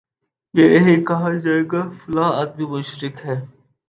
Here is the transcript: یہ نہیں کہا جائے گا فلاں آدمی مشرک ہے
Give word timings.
یہ 0.53 0.67
نہیں 0.75 1.03
کہا 1.05 1.29
جائے 1.43 1.63
گا 1.71 1.81
فلاں 1.97 2.31
آدمی 2.33 2.65
مشرک 2.67 3.15
ہے 3.25 3.35